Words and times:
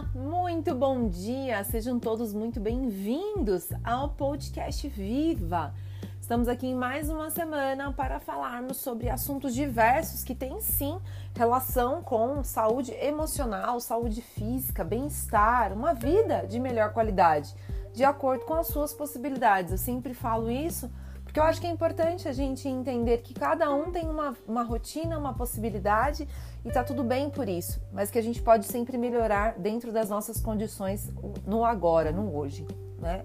Olá, 0.00 0.08
muito 0.14 0.74
bom 0.74 1.08
dia! 1.08 1.62
Sejam 1.62 1.98
todos 2.00 2.32
muito 2.32 2.58
bem-vindos 2.58 3.68
ao 3.84 4.08
podcast 4.08 4.88
Viva. 4.88 5.74
Estamos 6.18 6.48
aqui 6.48 6.68
em 6.68 6.74
mais 6.74 7.10
uma 7.10 7.28
semana 7.28 7.92
para 7.92 8.18
falarmos 8.18 8.78
sobre 8.78 9.10
assuntos 9.10 9.52
diversos 9.52 10.24
que 10.24 10.34
têm 10.34 10.58
sim 10.58 10.98
relação 11.36 12.02
com 12.02 12.42
saúde 12.42 12.92
emocional, 12.92 13.78
saúde 13.78 14.22
física, 14.22 14.82
bem-estar, 14.82 15.70
uma 15.74 15.92
vida 15.92 16.46
de 16.46 16.58
melhor 16.58 16.94
qualidade, 16.94 17.54
de 17.92 18.02
acordo 18.02 18.46
com 18.46 18.54
as 18.54 18.68
suas 18.68 18.94
possibilidades. 18.94 19.72
Eu 19.72 19.78
sempre 19.78 20.14
falo 20.14 20.50
isso 20.50 20.90
porque 21.30 21.38
eu 21.38 21.44
acho 21.44 21.60
que 21.60 21.66
é 21.68 21.70
importante 21.70 22.26
a 22.26 22.32
gente 22.32 22.66
entender 22.66 23.18
que 23.18 23.32
cada 23.32 23.72
um 23.72 23.92
tem 23.92 24.08
uma, 24.08 24.36
uma 24.48 24.64
rotina, 24.64 25.16
uma 25.16 25.32
possibilidade 25.32 26.26
e 26.64 26.72
tá 26.72 26.82
tudo 26.82 27.04
bem 27.04 27.30
por 27.30 27.48
isso, 27.48 27.80
mas 27.92 28.10
que 28.10 28.18
a 28.18 28.22
gente 28.22 28.42
pode 28.42 28.66
sempre 28.66 28.98
melhorar 28.98 29.56
dentro 29.56 29.92
das 29.92 30.10
nossas 30.10 30.40
condições 30.40 31.08
no 31.46 31.64
agora, 31.64 32.10
no 32.10 32.36
hoje, 32.36 32.66
né? 32.98 33.24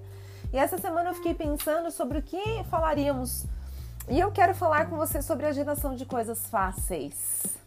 E 0.54 0.58
essa 0.58 0.78
semana 0.78 1.10
eu 1.10 1.16
fiquei 1.16 1.34
pensando 1.34 1.90
sobre 1.90 2.20
o 2.20 2.22
que 2.22 2.64
falaríamos 2.70 3.48
e 4.08 4.20
eu 4.20 4.32
quero 4.32 4.54
falar 4.54 4.88
com 4.88 4.96
você 4.98 5.20
sobre 5.20 5.48
a 5.48 5.52
geração 5.52 5.96
de 5.96 6.06
coisas 6.06 6.46
fáceis. 6.46 7.58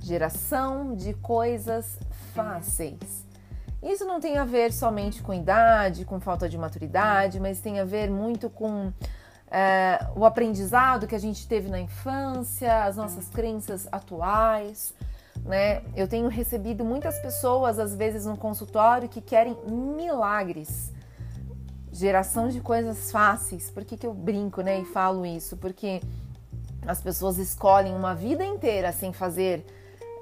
Geração 0.00 0.96
de 0.96 1.14
coisas 1.14 2.00
fáceis. 2.34 3.24
Isso 3.80 4.04
não 4.04 4.18
tem 4.18 4.38
a 4.38 4.44
ver 4.44 4.72
somente 4.72 5.22
com 5.22 5.32
idade, 5.32 6.04
com 6.04 6.18
falta 6.18 6.48
de 6.48 6.58
maturidade, 6.58 7.38
mas 7.38 7.60
tem 7.60 7.78
a 7.78 7.84
ver 7.84 8.10
muito 8.10 8.50
com 8.50 8.92
é, 9.52 10.06
o 10.16 10.24
aprendizado 10.24 11.06
que 11.06 11.14
a 11.14 11.18
gente 11.18 11.46
teve 11.46 11.68
na 11.68 11.78
infância, 11.78 12.84
as 12.84 12.96
nossas 12.96 13.28
crenças 13.28 13.86
atuais. 13.92 14.94
Né? 15.44 15.82
Eu 15.94 16.08
tenho 16.08 16.26
recebido 16.28 16.82
muitas 16.82 17.18
pessoas, 17.18 17.78
às 17.78 17.94
vezes, 17.94 18.24
no 18.24 18.36
consultório, 18.38 19.10
que 19.10 19.20
querem 19.20 19.54
milagres, 19.66 20.90
geração 21.92 22.48
de 22.48 22.62
coisas 22.62 23.12
fáceis. 23.12 23.70
Por 23.70 23.84
que, 23.84 23.98
que 23.98 24.06
eu 24.06 24.14
brinco 24.14 24.62
né, 24.62 24.80
e 24.80 24.86
falo 24.86 25.26
isso? 25.26 25.54
Porque 25.58 26.00
as 26.86 27.02
pessoas 27.02 27.36
escolhem 27.36 27.94
uma 27.94 28.14
vida 28.14 28.42
inteira 28.42 28.90
sem 28.90 29.12
fazer 29.12 29.66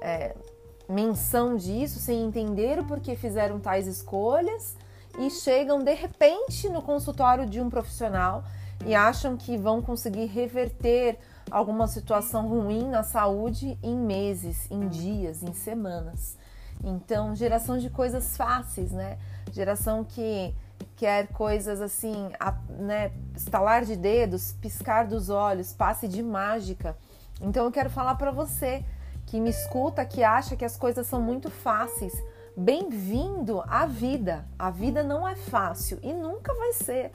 é, 0.01 0.35
menção 0.89 1.55
disso, 1.55 1.99
sem 1.99 2.21
entender 2.21 2.79
o 2.79 2.83
porquê 2.83 3.15
fizeram 3.15 3.61
tais 3.61 3.87
escolhas 3.87 4.75
e 5.17 5.29
chegam 5.29 5.79
de 5.79 5.93
repente 5.93 6.67
no 6.67 6.81
consultório 6.81 7.45
de 7.45 7.61
um 7.61 7.69
profissional 7.69 8.43
e 8.85 8.95
acham 8.95 9.37
que 9.37 9.57
vão 9.57 9.81
conseguir 9.81 10.25
reverter 10.25 11.19
alguma 11.49 11.87
situação 11.87 12.47
ruim 12.47 12.87
na 12.89 13.03
saúde 13.03 13.77
em 13.83 13.95
meses, 13.95 14.69
em 14.71 14.87
dias, 14.87 15.43
em 15.43 15.53
semanas. 15.53 16.37
Então, 16.83 17.35
geração 17.35 17.77
de 17.77 17.89
coisas 17.89 18.35
fáceis, 18.35 18.91
né? 18.91 19.17
Geração 19.51 20.03
que 20.03 20.55
quer 20.95 21.27
coisas 21.27 21.79
assim, 21.79 22.31
a, 22.39 22.53
né, 22.69 23.11
estalar 23.35 23.85
de 23.85 23.95
dedos, 23.95 24.53
piscar 24.53 25.05
dos 25.05 25.29
olhos, 25.29 25.73
passe 25.73 26.07
de 26.07 26.23
mágica. 26.23 26.97
Então, 27.39 27.65
eu 27.65 27.71
quero 27.71 27.89
falar 27.89 28.15
para 28.15 28.31
você 28.31 28.83
que 29.27 29.39
me 29.39 29.49
escuta, 29.49 30.03
que 30.05 30.23
acha 30.23 30.55
que 30.55 30.65
as 30.65 30.75
coisas 30.75 31.05
são 31.05 31.21
muito 31.21 31.49
fáceis. 31.49 32.13
Bem-vindo 32.57 33.63
à 33.67 33.85
vida. 33.85 34.45
A 34.57 34.69
vida 34.69 35.03
não 35.03 35.27
é 35.27 35.35
fácil 35.35 35.99
e 36.01 36.13
nunca 36.13 36.53
vai 36.53 36.73
ser. 36.73 37.11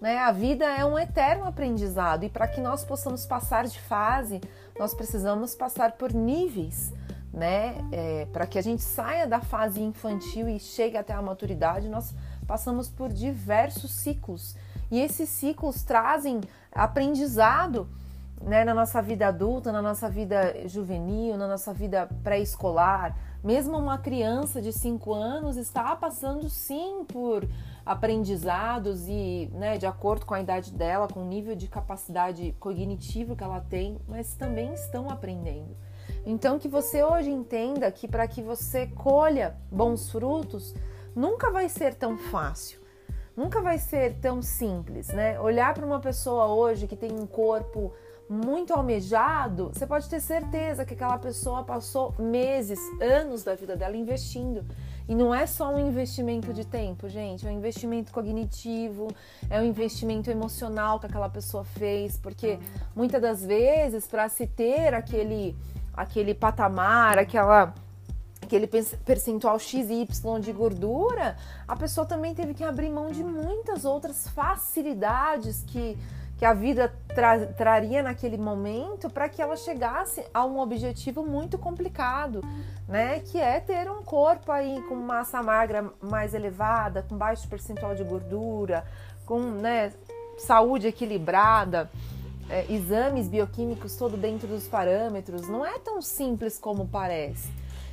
Né? 0.00 0.18
A 0.18 0.32
vida 0.32 0.64
é 0.64 0.84
um 0.84 0.98
eterno 0.98 1.44
aprendizado 1.44 2.24
e 2.24 2.28
para 2.28 2.48
que 2.48 2.60
nós 2.60 2.84
possamos 2.84 3.26
passar 3.26 3.66
de 3.66 3.78
fase, 3.78 4.40
nós 4.78 4.94
precisamos 4.94 5.54
passar 5.54 5.92
por 5.92 6.12
níveis. 6.12 6.92
Né? 7.32 7.76
É, 7.92 8.26
para 8.32 8.46
que 8.46 8.58
a 8.58 8.62
gente 8.62 8.82
saia 8.82 9.26
da 9.26 9.40
fase 9.40 9.80
infantil 9.80 10.48
e 10.48 10.58
chegue 10.58 10.96
até 10.96 11.12
a 11.12 11.22
maturidade, 11.22 11.88
nós 11.88 12.14
passamos 12.46 12.88
por 12.88 13.08
diversos 13.12 13.92
ciclos. 13.92 14.56
E 14.90 14.98
esses 14.98 15.28
ciclos 15.28 15.84
trazem 15.84 16.40
aprendizado 16.72 17.88
né, 18.40 18.64
na 18.64 18.74
nossa 18.74 19.00
vida 19.00 19.28
adulta, 19.28 19.70
na 19.70 19.82
nossa 19.82 20.08
vida 20.08 20.66
juvenil, 20.66 21.36
na 21.36 21.46
nossa 21.46 21.72
vida 21.72 22.08
pré-escolar. 22.24 23.14
Mesmo 23.42 23.78
uma 23.78 23.96
criança 23.96 24.60
de 24.60 24.70
5 24.72 25.14
anos 25.14 25.56
está 25.56 25.96
passando 25.96 26.48
sim 26.50 27.04
por 27.04 27.48
aprendizados 27.86 29.08
e, 29.08 29.50
né, 29.54 29.78
de 29.78 29.86
acordo 29.86 30.26
com 30.26 30.34
a 30.34 30.40
idade 30.40 30.72
dela, 30.72 31.08
com 31.08 31.20
o 31.20 31.24
nível 31.24 31.56
de 31.56 31.66
capacidade 31.66 32.54
cognitiva 32.60 33.34
que 33.34 33.42
ela 33.42 33.60
tem, 33.60 33.98
mas 34.06 34.34
também 34.34 34.74
estão 34.74 35.08
aprendendo. 35.08 35.74
Então, 36.26 36.58
que 36.58 36.68
você 36.68 37.02
hoje 37.02 37.30
entenda 37.30 37.90
que 37.90 38.06
para 38.06 38.28
que 38.28 38.42
você 38.42 38.86
colha 38.88 39.56
bons 39.70 40.10
frutos, 40.10 40.74
nunca 41.16 41.50
vai 41.50 41.68
ser 41.68 41.94
tão 41.94 42.18
fácil. 42.18 42.78
Nunca 43.34 43.62
vai 43.62 43.78
ser 43.78 44.18
tão 44.20 44.42
simples, 44.42 45.08
né? 45.08 45.40
Olhar 45.40 45.72
para 45.72 45.86
uma 45.86 46.00
pessoa 46.00 46.48
hoje 46.48 46.86
que 46.86 46.96
tem 46.96 47.12
um 47.12 47.26
corpo 47.26 47.92
muito 48.30 48.72
almejado, 48.72 49.72
você 49.74 49.84
pode 49.84 50.08
ter 50.08 50.20
certeza 50.20 50.84
que 50.84 50.94
aquela 50.94 51.18
pessoa 51.18 51.64
passou 51.64 52.14
meses, 52.16 52.78
anos 53.00 53.42
da 53.42 53.56
vida 53.56 53.76
dela 53.76 53.96
investindo. 53.96 54.64
E 55.08 55.16
não 55.16 55.34
é 55.34 55.48
só 55.48 55.74
um 55.74 55.88
investimento 55.88 56.52
de 56.54 56.64
tempo, 56.64 57.08
gente, 57.08 57.44
é 57.44 57.50
um 57.50 57.52
investimento 57.52 58.12
cognitivo, 58.12 59.08
é 59.50 59.60
um 59.60 59.64
investimento 59.64 60.30
emocional 60.30 61.00
que 61.00 61.06
aquela 61.06 61.28
pessoa 61.28 61.64
fez, 61.64 62.16
porque 62.16 62.60
muitas 62.94 63.20
das 63.20 63.44
vezes 63.44 64.06
para 64.06 64.28
se 64.28 64.46
ter 64.46 64.94
aquele 64.94 65.56
aquele 65.92 66.32
patamar, 66.32 67.18
aquela 67.18 67.74
aquele 68.40 68.68
percentual 68.68 69.58
XY 69.58 70.06
de 70.40 70.52
gordura, 70.52 71.36
a 71.66 71.74
pessoa 71.74 72.06
também 72.06 72.32
teve 72.32 72.54
que 72.54 72.62
abrir 72.62 72.90
mão 72.90 73.10
de 73.10 73.24
muitas 73.24 73.84
outras 73.84 74.28
facilidades 74.28 75.64
que 75.66 75.98
que 76.40 76.44
a 76.46 76.54
vida 76.54 76.90
tra 77.14 77.46
traria 77.48 78.02
naquele 78.02 78.38
momento 78.38 79.10
para 79.10 79.28
que 79.28 79.42
ela 79.42 79.58
chegasse 79.58 80.24
a 80.32 80.42
um 80.42 80.58
objetivo 80.58 81.22
muito 81.22 81.58
complicado, 81.58 82.40
né? 82.88 83.20
Que 83.20 83.38
é 83.38 83.60
ter 83.60 83.90
um 83.90 84.02
corpo 84.02 84.50
aí 84.50 84.80
com 84.88 84.94
massa 84.94 85.42
magra 85.42 85.92
mais 86.00 86.32
elevada, 86.32 87.04
com 87.06 87.14
baixo 87.14 87.46
percentual 87.46 87.94
de 87.94 88.02
gordura, 88.02 88.86
com 89.26 89.38
né, 89.38 89.92
saúde 90.38 90.86
equilibrada, 90.86 91.90
é, 92.48 92.64
exames 92.72 93.28
bioquímicos 93.28 93.94
todo 93.96 94.16
dentro 94.16 94.48
dos 94.48 94.66
parâmetros. 94.66 95.46
Não 95.46 95.66
é 95.66 95.78
tão 95.78 96.00
simples 96.00 96.58
como 96.58 96.88
parece. 96.88 97.50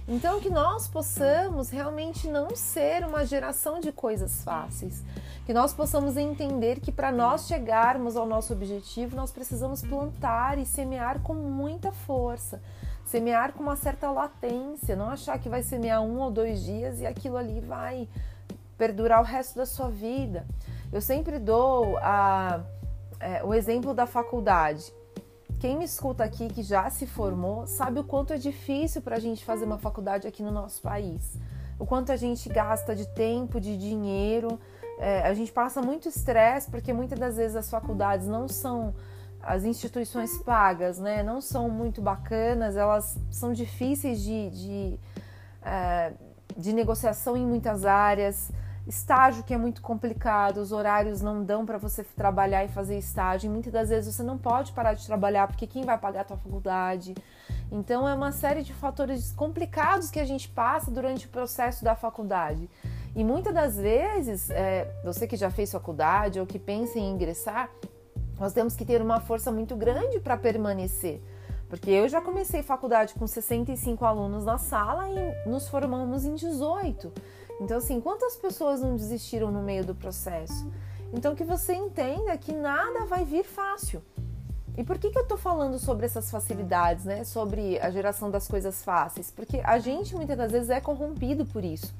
Então, 0.09 0.39
que 0.39 0.49
nós 0.49 0.87
possamos 0.87 1.69
realmente 1.69 2.29
não 2.29 2.55
ser 2.55 3.05
uma 3.05 3.25
geração 3.25 3.81
de 3.81 3.91
coisas 3.91 4.41
fáceis, 4.41 5.03
que 5.45 5.53
nós 5.53 5.73
possamos 5.73 6.15
entender 6.15 6.79
que 6.79 6.93
para 6.93 7.11
nós 7.11 7.45
chegarmos 7.45 8.15
ao 8.15 8.25
nosso 8.25 8.53
objetivo, 8.53 9.17
nós 9.17 9.31
precisamos 9.31 9.81
plantar 9.81 10.57
e 10.57 10.65
semear 10.65 11.19
com 11.19 11.33
muita 11.33 11.91
força, 11.91 12.61
semear 13.05 13.51
com 13.51 13.61
uma 13.61 13.75
certa 13.75 14.09
latência, 14.09 14.95
não 14.95 15.09
achar 15.09 15.37
que 15.39 15.49
vai 15.49 15.61
semear 15.61 16.01
um 16.01 16.19
ou 16.21 16.31
dois 16.31 16.63
dias 16.63 17.01
e 17.01 17.05
aquilo 17.05 17.35
ali 17.35 17.59
vai 17.59 18.07
perdurar 18.77 19.19
o 19.19 19.25
resto 19.25 19.57
da 19.57 19.65
sua 19.65 19.89
vida. 19.89 20.45
Eu 20.89 21.01
sempre 21.01 21.37
dou 21.37 21.97
a, 21.97 22.61
é, 23.19 23.43
o 23.43 23.53
exemplo 23.53 23.93
da 23.93 24.05
faculdade. 24.05 24.93
Quem 25.59 25.75
me 25.75 25.85
escuta 25.85 26.23
aqui 26.23 26.47
que 26.49 26.61
já 26.61 26.87
se 26.89 27.07
formou 27.07 27.65
sabe 27.65 27.99
o 27.99 28.03
quanto 28.03 28.31
é 28.31 28.37
difícil 28.37 29.01
para 29.01 29.15
a 29.15 29.19
gente 29.19 29.43
fazer 29.43 29.65
uma 29.65 29.79
faculdade 29.79 30.27
aqui 30.27 30.43
no 30.43 30.51
nosso 30.51 30.81
país. 30.81 31.35
O 31.79 31.85
quanto 31.85 32.11
a 32.11 32.15
gente 32.15 32.47
gasta 32.47 32.95
de 32.95 33.07
tempo, 33.07 33.59
de 33.59 33.75
dinheiro. 33.75 34.59
É, 34.99 35.21
a 35.21 35.33
gente 35.33 35.51
passa 35.51 35.81
muito 35.81 36.07
estresse 36.07 36.69
porque 36.69 36.93
muitas 36.93 37.17
das 37.17 37.37
vezes 37.37 37.55
as 37.55 37.69
faculdades 37.69 38.27
não 38.27 38.47
são 38.47 38.93
as 39.41 39.63
instituições 39.63 40.37
pagas, 40.43 40.99
né? 40.99 41.23
Não 41.23 41.41
são 41.41 41.69
muito 41.69 42.01
bacanas, 42.01 42.75
elas 42.75 43.17
são 43.31 43.51
difíceis 43.51 44.21
de, 44.21 44.49
de, 44.51 44.99
é, 45.63 46.13
de 46.55 46.71
negociação 46.71 47.35
em 47.35 47.45
muitas 47.45 47.83
áreas 47.83 48.51
estágio 48.87 49.43
que 49.43 49.53
é 49.53 49.57
muito 49.57 49.81
complicado, 49.81 50.57
os 50.57 50.71
horários 50.71 51.21
não 51.21 51.43
dão 51.43 51.65
para 51.65 51.77
você 51.77 52.03
trabalhar 52.03 52.63
e 52.63 52.69
fazer 52.69 52.97
estágio. 52.97 53.47
E 53.47 53.51
muitas 53.51 53.73
das 53.73 53.89
vezes 53.89 54.15
você 54.15 54.23
não 54.23 54.37
pode 54.37 54.71
parar 54.71 54.93
de 54.93 55.05
trabalhar 55.05 55.47
porque 55.47 55.67
quem 55.67 55.83
vai 55.83 55.97
pagar 55.97 56.21
a 56.21 56.23
tua 56.23 56.37
faculdade? 56.37 57.13
Então 57.71 58.07
é 58.07 58.13
uma 58.13 58.31
série 58.31 58.63
de 58.63 58.73
fatores 58.73 59.33
complicados 59.33 60.09
que 60.09 60.19
a 60.19 60.25
gente 60.25 60.47
passa 60.47 60.89
durante 60.89 61.25
o 61.25 61.29
processo 61.29 61.83
da 61.83 61.95
faculdade. 61.95 62.69
E 63.13 63.23
muitas 63.23 63.53
das 63.53 63.75
vezes, 63.77 64.49
é, 64.49 64.89
você 65.03 65.27
que 65.27 65.35
já 65.35 65.49
fez 65.49 65.71
faculdade 65.71 66.39
ou 66.39 66.45
que 66.45 66.59
pensa 66.59 66.97
em 66.97 67.11
ingressar, 67.11 67.69
nós 68.39 68.53
temos 68.53 68.75
que 68.75 68.85
ter 68.85 69.01
uma 69.01 69.19
força 69.19 69.51
muito 69.51 69.75
grande 69.75 70.19
para 70.19 70.37
permanecer. 70.37 71.21
Porque 71.67 71.89
eu 71.89 72.07
já 72.07 72.21
comecei 72.21 72.63
faculdade 72.63 73.13
com 73.15 73.27
65 73.27 74.05
alunos 74.05 74.45
na 74.45 74.57
sala 74.57 75.09
e 75.09 75.49
nos 75.49 75.67
formamos 75.67 76.23
em 76.23 76.35
18. 76.35 77.11
Então, 77.59 77.77
assim, 77.77 77.99
quantas 77.99 78.35
pessoas 78.35 78.81
não 78.81 78.95
desistiram 78.95 79.51
no 79.51 79.61
meio 79.61 79.83
do 79.83 79.95
processo? 79.95 80.69
Então, 81.13 81.35
que 81.35 81.43
você 81.43 81.73
entenda 81.73 82.37
que 82.37 82.51
nada 82.51 83.05
vai 83.05 83.25
vir 83.25 83.43
fácil. 83.43 84.01
E 84.77 84.83
por 84.83 84.99
que, 84.99 85.09
que 85.09 85.17
eu 85.17 85.25
tô 85.25 85.37
falando 85.37 85.79
sobre 85.79 86.05
essas 86.05 86.29
facilidades, 86.29 87.03
né? 87.03 87.23
Sobre 87.23 87.79
a 87.79 87.89
geração 87.89 88.29
das 88.29 88.47
coisas 88.47 88.83
fáceis? 88.83 89.31
Porque 89.31 89.59
a 89.63 89.79
gente 89.79 90.15
muitas 90.15 90.37
das 90.37 90.51
vezes 90.51 90.69
é 90.69 90.79
corrompido 90.79 91.45
por 91.45 91.65
isso. 91.65 91.95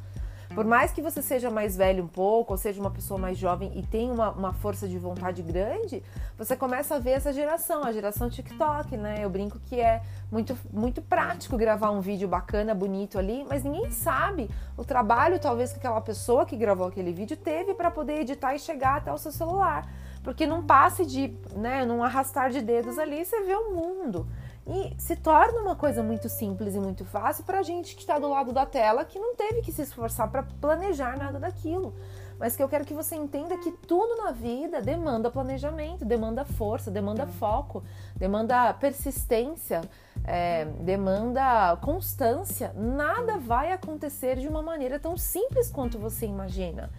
Por 0.57 0.65
mais 0.65 0.91
que 0.91 1.03
você 1.03 1.21
seja 1.21 1.51
mais 1.51 1.77
velho 1.77 2.03
um 2.03 2.07
pouco, 2.07 2.53
ou 2.53 2.57
seja 2.57 2.81
uma 2.81 2.89
pessoa 2.89 3.19
mais 3.19 3.37
jovem 3.37 3.71
e 3.75 3.83
tenha 3.83 4.11
uma, 4.11 4.31
uma 4.31 4.53
força 4.53 4.87
de 4.87 4.97
vontade 4.97 5.43
grande, 5.43 6.01
você 6.35 6.55
começa 6.55 6.95
a 6.95 6.99
ver 6.99 7.11
essa 7.11 7.31
geração, 7.31 7.83
a 7.83 7.91
geração 7.91 8.27
TikTok, 8.27 8.97
né? 8.97 9.17
Eu 9.21 9.29
brinco 9.29 9.59
que 9.67 9.79
é 9.79 10.01
muito, 10.31 10.57
muito 10.73 10.99
prático 10.99 11.55
gravar 11.57 11.91
um 11.91 12.01
vídeo 12.01 12.27
bacana, 12.27 12.73
bonito 12.73 13.19
ali, 13.19 13.45
mas 13.47 13.63
ninguém 13.63 13.91
sabe 13.91 14.49
o 14.75 14.83
trabalho, 14.83 15.37
talvez, 15.37 15.71
que 15.73 15.77
aquela 15.77 16.01
pessoa 16.01 16.43
que 16.43 16.57
gravou 16.57 16.87
aquele 16.87 17.13
vídeo 17.13 17.37
teve 17.37 17.75
para 17.75 17.91
poder 17.91 18.21
editar 18.21 18.55
e 18.55 18.59
chegar 18.59 18.97
até 18.97 19.13
o 19.13 19.17
seu 19.19 19.31
celular. 19.31 19.87
Porque 20.23 20.47
num 20.47 20.63
passe 20.63 21.05
de, 21.05 21.37
né, 21.55 21.85
num 21.85 22.03
arrastar 22.03 22.49
de 22.49 22.61
dedos 22.61 22.97
ali, 22.97 23.23
você 23.23 23.43
vê 23.43 23.53
o 23.53 23.75
mundo. 23.75 24.25
E 24.69 24.93
se 24.99 25.15
torna 25.15 25.61
uma 25.61 25.77
coisa 25.77 26.03
muito 26.03 26.27
simples 26.27 26.75
e 26.75 26.79
muito 26.79 27.05
fácil 27.05 27.45
para 27.45 27.59
a 27.59 27.63
gente 27.63 27.95
que 27.95 28.01
está 28.01 28.19
do 28.19 28.29
lado 28.29 28.51
da 28.51 28.65
tela, 28.65 29.05
que 29.05 29.17
não 29.17 29.33
teve 29.33 29.61
que 29.61 29.71
se 29.71 29.81
esforçar 29.81 30.29
para 30.29 30.43
planejar 30.43 31.17
nada 31.17 31.39
daquilo. 31.39 31.95
Mas 32.37 32.55
que 32.55 32.61
eu 32.61 32.67
quero 32.67 32.83
que 32.83 32.93
você 32.93 33.15
entenda 33.15 33.57
que 33.57 33.71
tudo 33.71 34.21
na 34.23 34.31
vida 34.31 34.81
demanda 34.81 35.31
planejamento, 35.31 36.03
demanda 36.03 36.43
força, 36.43 36.91
demanda 36.91 37.25
foco, 37.25 37.81
demanda 38.15 38.73
persistência, 38.73 39.81
é, 40.25 40.65
demanda 40.65 41.77
constância. 41.77 42.73
Nada 42.75 43.37
vai 43.37 43.71
acontecer 43.71 44.35
de 44.35 44.49
uma 44.49 44.61
maneira 44.61 44.99
tão 44.99 45.15
simples 45.17 45.71
quanto 45.71 45.97
você 45.97 46.25
imagina. 46.25 46.91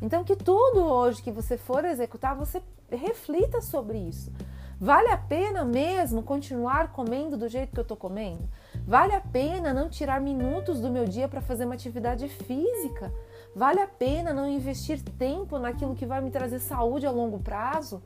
Então, 0.00 0.22
que 0.22 0.36
tudo 0.36 0.84
hoje 0.84 1.22
que 1.22 1.32
você 1.32 1.56
for 1.56 1.84
executar, 1.86 2.36
você 2.36 2.62
reflita 2.90 3.62
sobre 3.62 3.96
isso. 3.96 4.30
Vale 4.84 5.08
a 5.08 5.16
pena 5.16 5.64
mesmo 5.64 6.22
continuar 6.22 6.92
comendo 6.92 7.38
do 7.38 7.48
jeito 7.48 7.72
que 7.72 7.80
eu 7.80 7.84
estou 7.84 7.96
comendo? 7.96 8.46
Vale 8.86 9.14
a 9.14 9.20
pena 9.22 9.72
não 9.72 9.88
tirar 9.88 10.20
minutos 10.20 10.78
do 10.78 10.90
meu 10.90 11.06
dia 11.06 11.26
para 11.26 11.40
fazer 11.40 11.64
uma 11.64 11.72
atividade 11.72 12.28
física? 12.28 13.10
Vale 13.56 13.80
a 13.80 13.86
pena 13.86 14.34
não 14.34 14.46
investir 14.46 15.00
tempo 15.00 15.58
naquilo 15.58 15.94
que 15.94 16.04
vai 16.04 16.20
me 16.20 16.30
trazer 16.30 16.58
saúde 16.58 17.06
a 17.06 17.10
longo 17.10 17.38
prazo? 17.38 18.02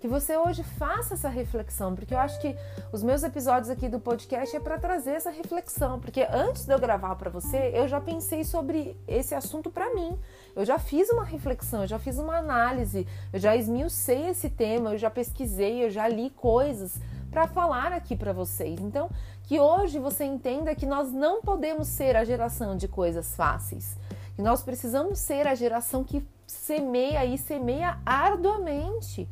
Que 0.00 0.06
você 0.06 0.36
hoje 0.36 0.62
faça 0.62 1.14
essa 1.14 1.28
reflexão, 1.28 1.94
porque 1.94 2.14
eu 2.14 2.18
acho 2.18 2.40
que 2.40 2.56
os 2.92 3.02
meus 3.02 3.22
episódios 3.22 3.68
aqui 3.68 3.88
do 3.88 3.98
podcast 3.98 4.54
é 4.54 4.60
para 4.60 4.78
trazer 4.78 5.12
essa 5.12 5.30
reflexão, 5.30 5.98
porque 5.98 6.26
antes 6.30 6.64
de 6.64 6.72
eu 6.72 6.78
gravar 6.78 7.16
para 7.16 7.30
você, 7.30 7.72
eu 7.74 7.88
já 7.88 8.00
pensei 8.00 8.44
sobre 8.44 8.96
esse 9.08 9.34
assunto 9.34 9.70
para 9.70 9.92
mim. 9.94 10.16
Eu 10.54 10.64
já 10.64 10.78
fiz 10.78 11.10
uma 11.10 11.24
reflexão, 11.24 11.82
eu 11.82 11.88
já 11.88 11.98
fiz 11.98 12.18
uma 12.18 12.36
análise, 12.36 13.06
eu 13.32 13.40
já 13.40 13.56
esmiucei 13.56 14.28
esse 14.28 14.48
tema, 14.48 14.92
eu 14.92 14.98
já 14.98 15.10
pesquisei, 15.10 15.84
eu 15.84 15.90
já 15.90 16.06
li 16.06 16.30
coisas 16.30 17.00
para 17.30 17.46
falar 17.48 17.92
aqui 17.92 18.16
para 18.16 18.32
vocês. 18.32 18.80
Então, 18.80 19.10
que 19.44 19.58
hoje 19.58 19.98
você 19.98 20.24
entenda 20.24 20.74
que 20.74 20.86
nós 20.86 21.12
não 21.12 21.42
podemos 21.42 21.88
ser 21.88 22.16
a 22.16 22.24
geração 22.24 22.76
de 22.76 22.86
coisas 22.86 23.34
fáceis. 23.34 23.96
Que 24.36 24.42
nós 24.42 24.62
precisamos 24.62 25.18
ser 25.18 25.46
a 25.46 25.54
geração 25.54 26.04
que 26.04 26.24
semeia 26.46 27.24
e 27.24 27.36
semeia 27.36 27.98
arduamente. 28.06 29.28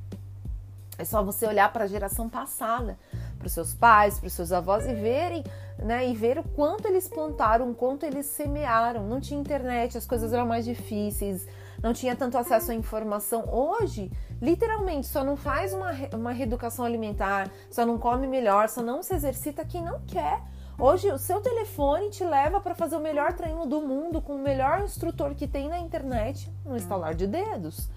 É 0.98 1.04
só 1.04 1.22
você 1.22 1.46
olhar 1.46 1.72
para 1.72 1.84
a 1.84 1.86
geração 1.86 2.28
passada, 2.28 2.98
para 3.38 3.46
os 3.46 3.52
seus 3.52 3.74
pais, 3.74 4.18
para 4.18 4.26
os 4.26 4.32
seus 4.32 4.52
avós 4.52 4.86
e 4.86 4.94
verem, 4.94 5.44
né, 5.78 6.08
e 6.08 6.14
ver 6.14 6.38
o 6.38 6.42
quanto 6.42 6.86
eles 6.86 7.08
plantaram, 7.08 7.70
o 7.70 7.74
quanto 7.74 8.04
eles 8.04 8.26
semearam. 8.26 9.06
Não 9.06 9.20
tinha 9.20 9.38
internet, 9.38 9.98
as 9.98 10.06
coisas 10.06 10.32
eram 10.32 10.46
mais 10.46 10.64
difíceis, 10.64 11.46
não 11.82 11.92
tinha 11.92 12.16
tanto 12.16 12.38
acesso 12.38 12.70
à 12.70 12.74
informação. 12.74 13.44
Hoje, 13.52 14.10
literalmente, 14.40 15.06
só 15.06 15.22
não 15.22 15.36
faz 15.36 15.74
uma, 15.74 15.90
uma 16.14 16.32
reeducação 16.32 16.84
alimentar, 16.84 17.50
só 17.70 17.84
não 17.84 17.98
come 17.98 18.26
melhor, 18.26 18.68
só 18.68 18.82
não 18.82 19.02
se 19.02 19.14
exercita 19.14 19.64
quem 19.64 19.82
não 19.82 20.00
quer. 20.06 20.40
Hoje, 20.78 21.10
o 21.10 21.18
seu 21.18 21.40
telefone 21.40 22.10
te 22.10 22.22
leva 22.22 22.60
para 22.60 22.74
fazer 22.74 22.96
o 22.96 23.00
melhor 23.00 23.32
treino 23.32 23.64
do 23.64 23.80
mundo 23.80 24.20
com 24.20 24.34
o 24.34 24.38
melhor 24.38 24.82
instrutor 24.82 25.34
que 25.34 25.48
tem 25.48 25.68
na 25.68 25.78
internet 25.78 26.52
no 26.64 26.76
instalar 26.76 27.14
de 27.14 27.26
dedos. 27.26 27.88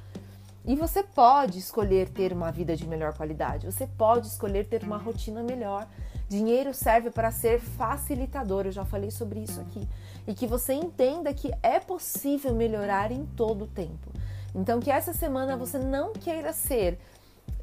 E 0.69 0.75
você 0.75 1.01
pode 1.01 1.57
escolher 1.57 2.09
ter 2.09 2.31
uma 2.31 2.51
vida 2.51 2.75
de 2.75 2.87
melhor 2.87 3.17
qualidade, 3.17 3.65
você 3.65 3.87
pode 3.87 4.27
escolher 4.27 4.67
ter 4.67 4.83
uma 4.83 4.99
rotina 4.99 5.41
melhor. 5.41 5.87
Dinheiro 6.27 6.75
serve 6.75 7.09
para 7.09 7.31
ser 7.31 7.59
facilitador, 7.59 8.67
eu 8.67 8.71
já 8.71 8.85
falei 8.85 9.09
sobre 9.09 9.39
isso 9.39 9.59
aqui. 9.59 9.89
E 10.27 10.33
que 10.35 10.45
você 10.45 10.73
entenda 10.73 11.33
que 11.33 11.51
é 11.63 11.79
possível 11.79 12.53
melhorar 12.53 13.11
em 13.11 13.25
todo 13.25 13.63
o 13.63 13.67
tempo. 13.67 14.11
Então, 14.53 14.79
que 14.79 14.91
essa 14.91 15.11
semana 15.11 15.57
você 15.57 15.79
não 15.79 16.13
queira 16.13 16.53
ser 16.53 16.99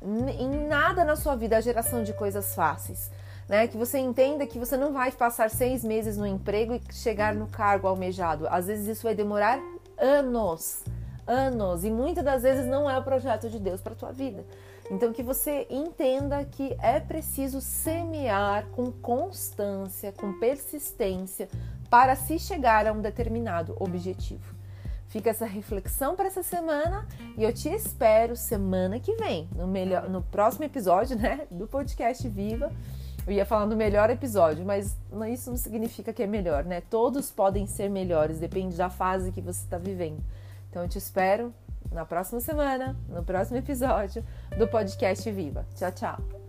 em 0.02 0.67
nada 0.67 1.05
na 1.05 1.14
sua 1.14 1.37
vida 1.37 1.56
a 1.56 1.61
geração 1.61 2.02
de 2.02 2.12
coisas 2.12 2.56
fáceis. 2.56 3.09
Né? 3.49 3.69
Que 3.69 3.76
você 3.76 3.99
entenda 3.99 4.44
que 4.49 4.59
você 4.59 4.76
não 4.76 4.93
vai 4.93 5.12
passar 5.12 5.49
seis 5.49 5.85
meses 5.85 6.17
no 6.17 6.26
emprego 6.26 6.75
e 6.75 6.82
chegar 6.93 7.37
no 7.37 7.47
cargo 7.47 7.87
almejado. 7.87 8.49
Às 8.49 8.67
vezes 8.67 8.88
isso 8.88 9.05
vai 9.05 9.14
demorar 9.14 9.61
anos 9.97 10.82
anos 11.26 11.84
e 11.84 11.90
muitas 11.90 12.25
das 12.25 12.43
vezes 12.43 12.67
não 12.67 12.88
é 12.88 12.99
o 12.99 13.02
projeto 13.02 13.49
de 13.49 13.58
Deus 13.58 13.81
para 13.81 13.94
tua 13.94 14.12
vida. 14.12 14.44
Então 14.90 15.12
que 15.12 15.23
você 15.23 15.67
entenda 15.69 16.44
que 16.44 16.76
é 16.81 17.00
preciso 17.00 17.61
semear 17.61 18.67
com 18.69 18.93
constância, 18.93 20.12
com 20.12 20.38
persistência 20.38 21.49
para 21.90 22.14
se 22.14 22.38
chegar 22.38 22.87
a 22.87 22.93
um 22.93 23.00
determinado 23.00 23.76
objetivo. 23.81 24.55
Fica 25.08 25.31
essa 25.31 25.46
reflexão 25.46 26.14
para 26.14 26.26
essa 26.26 26.43
semana 26.43 27.06
e 27.37 27.44
eu 27.44 27.52
te 27.52 27.69
espero 27.69 28.37
semana 28.37 29.00
que 29.00 29.14
vem, 29.14 29.49
no 29.55 29.67
melhor 29.67 30.08
no 30.08 30.23
próximo 30.23 30.64
episódio, 30.64 31.17
né, 31.17 31.46
do 31.50 31.67
podcast 31.67 32.28
Viva. 32.28 32.73
Eu 33.26 33.32
ia 33.32 33.44
falar 33.44 33.67
no 33.67 33.75
melhor 33.75 34.08
episódio, 34.08 34.64
mas 34.64 34.96
isso 35.32 35.50
não 35.50 35.56
significa 35.56 36.12
que 36.12 36.23
é 36.23 36.26
melhor, 36.28 36.64
né? 36.64 36.81
Todos 36.81 37.28
podem 37.28 37.67
ser 37.67 37.90
melhores, 37.90 38.38
depende 38.38 38.76
da 38.76 38.88
fase 38.88 39.32
que 39.32 39.40
você 39.40 39.64
está 39.64 39.78
vivendo. 39.78 40.23
Então 40.76 40.84
eu 40.84 40.90
te 40.90 40.99
espero 40.99 41.55
na 41.90 42.05
próxima 42.05 42.38
semana, 42.38 42.94
no 43.08 43.25
próximo 43.25 43.56
episódio 43.56 44.23
do 44.58 44.69
podcast 44.69 45.31
Viva. 45.31 45.67
Tchau, 45.75 45.90
tchau. 45.90 46.46